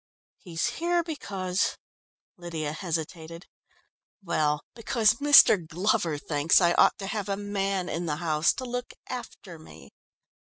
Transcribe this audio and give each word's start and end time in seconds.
"He's 0.39 0.65
here 0.65 1.03
because" 1.03 1.77
Lydia 2.39 2.73
hesitated, 2.73 3.45
"well, 4.23 4.65
because 4.73 5.13
Mr. 5.21 5.63
Glover 5.63 6.17
thinks 6.17 6.59
I 6.59 6.73
ought 6.73 6.97
to 6.97 7.05
have 7.05 7.29
a 7.29 7.37
man 7.37 7.87
in 7.87 8.07
the 8.07 8.15
house 8.15 8.51
to 8.53 8.65
look 8.65 8.95
after 9.09 9.59
me." 9.59 9.91